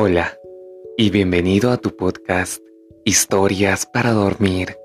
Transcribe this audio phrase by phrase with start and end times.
[0.00, 0.38] Hola
[0.96, 2.62] y bienvenido a tu podcast
[3.04, 4.76] Historias para Dormir,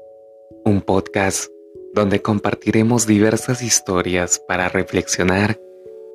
[0.66, 1.52] un podcast
[1.94, 5.60] donde compartiremos diversas historias para reflexionar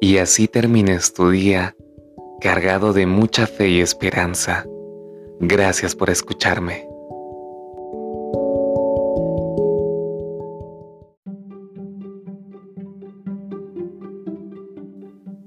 [0.01, 1.77] y así termines tu día
[2.41, 4.67] cargado de mucha fe y esperanza.
[5.39, 6.89] Gracias por escucharme.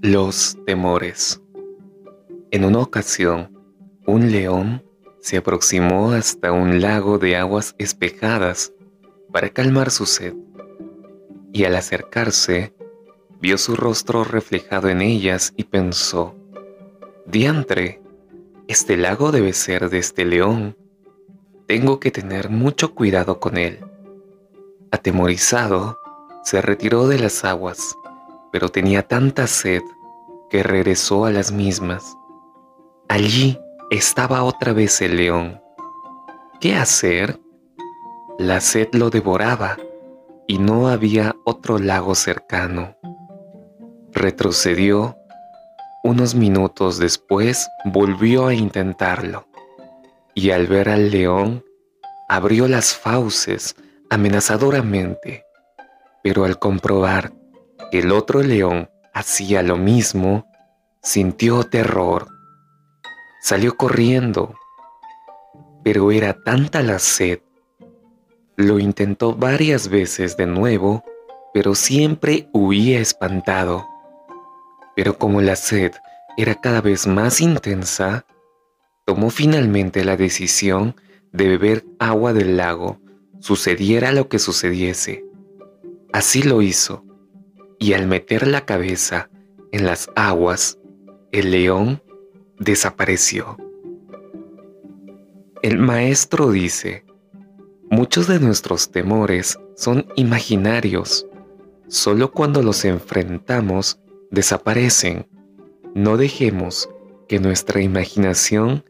[0.02, 1.42] Los temores.
[2.52, 3.58] En una ocasión,
[4.06, 4.84] un león
[5.20, 8.74] se aproximó hasta un lago de aguas espejadas
[9.32, 10.34] para calmar su sed,
[11.54, 12.74] y al acercarse,
[13.40, 16.36] vio su rostro reflejado en ellas y pensó,
[17.26, 18.02] Diantre,
[18.68, 20.78] este lago debe ser de este león.
[21.68, 23.80] Tengo que tener mucho cuidado con él.
[24.92, 25.98] Atemorizado,
[26.44, 27.96] se retiró de las aguas
[28.52, 29.82] pero tenía tanta sed
[30.50, 32.18] que regresó a las mismas.
[33.12, 33.60] Allí
[33.90, 35.62] estaba otra vez el león.
[36.62, 37.42] ¿Qué hacer?
[38.40, 39.78] La sed lo devoraba
[40.48, 42.96] y no había otro lago cercano.
[44.14, 45.18] Retrocedió.
[46.06, 49.46] Unos minutos después volvió a intentarlo
[50.34, 51.66] y al ver al león
[52.30, 53.76] abrió las fauces
[54.10, 55.44] amenazadoramente,
[56.24, 57.34] pero al comprobar
[57.92, 60.50] el otro león hacía lo mismo,
[61.02, 62.41] sintió terror.
[63.42, 64.54] Salió corriendo,
[65.84, 67.40] pero era tanta la sed.
[68.56, 71.04] Lo intentó varias veces de nuevo,
[71.52, 73.88] pero siempre huía espantado.
[74.96, 75.92] Pero como la sed
[76.38, 78.28] era cada vez más intensa,
[79.06, 80.96] tomó finalmente la decisión
[81.32, 83.00] de beber agua del lago,
[83.40, 85.26] sucediera lo que sucediese.
[86.14, 87.04] Así lo hizo
[87.80, 89.32] y al meter la cabeza
[89.72, 90.78] en las aguas,
[91.32, 92.04] el león
[92.62, 93.58] desapareció.
[95.64, 97.04] El maestro dice,
[97.90, 101.26] muchos de nuestros temores son imaginarios.
[101.88, 104.00] Solo cuando los enfrentamos
[104.30, 105.28] desaparecen.
[105.96, 106.88] No dejemos
[107.28, 108.86] que nuestra imaginación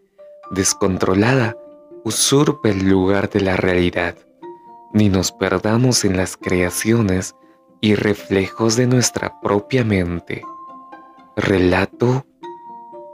[0.52, 1.56] descontrolada
[2.04, 4.18] usurpe el lugar de la realidad,
[4.94, 7.36] ni nos perdamos en las creaciones
[7.80, 10.44] y reflejos de nuestra propia mente.
[11.38, 12.26] Relato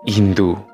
[0.07, 0.67] 인도.